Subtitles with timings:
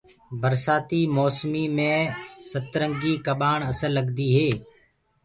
[0.41, 1.93] برسآتي موسمو مي
[2.49, 4.49] سترنگيٚ ڪٻآڻ اسل لگدي هي